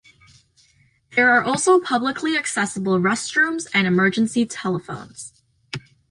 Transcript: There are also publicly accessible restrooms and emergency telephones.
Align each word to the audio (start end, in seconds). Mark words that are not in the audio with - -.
There 1.15 1.29
are 1.29 1.43
also 1.43 1.79
publicly 1.79 2.35
accessible 2.35 2.97
restrooms 2.97 3.67
and 3.71 3.85
emergency 3.85 4.47
telephones. 4.47 5.43